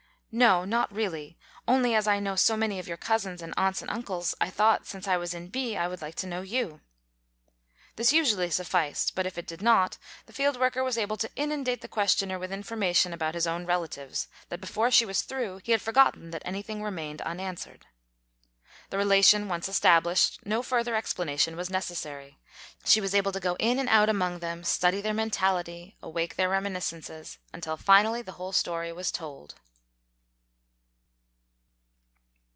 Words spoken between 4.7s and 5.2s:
since I